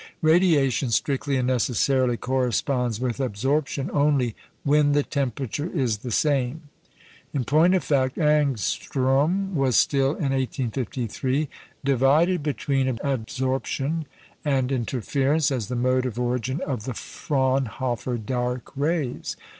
Radiation 0.23 0.89
strictly 0.89 1.37
and 1.37 1.45
necessarily 1.47 2.17
corresponds 2.17 2.99
with 2.99 3.19
absorption 3.19 3.87
only 3.93 4.35
when 4.63 4.93
the 4.93 5.03
temperature 5.03 5.71
is 5.71 5.97
the 5.99 6.09
same. 6.09 6.69
In 7.35 7.43
point 7.43 7.75
of 7.75 7.83
fact, 7.83 8.15
Ångström 8.17 9.53
was 9.53 9.75
still, 9.77 10.13
in 10.15 10.31
1853, 10.33 11.47
divided 11.85 12.41
between 12.41 12.97
adsorption 13.03 14.05
and 14.43 14.71
interference 14.71 15.51
as 15.51 15.67
the 15.67 15.75
mode 15.75 16.07
of 16.07 16.19
origin 16.19 16.61
of 16.61 16.85
the 16.85 16.95
Fraunhofer 16.95 18.17
dark 18.17 18.71
rays. 18.75 19.37